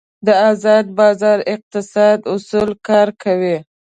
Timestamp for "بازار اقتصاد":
0.99-2.19